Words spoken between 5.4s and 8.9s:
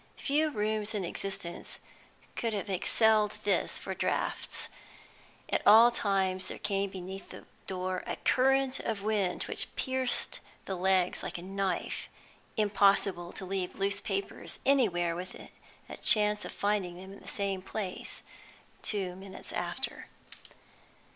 at all times there came beneath the door a current